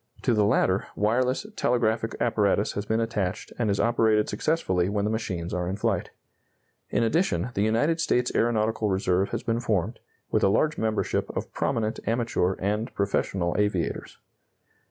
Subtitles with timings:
[0.23, 5.11] To the latter, wireless telegraphic apparatus has been attached and is operated successfully when the
[5.11, 6.09] machines are in flight.
[6.89, 9.99] In addition, the United States Aeronautical Reserve has been formed,
[10.31, 14.17] with a large membership of prominent amateur and professional aviators.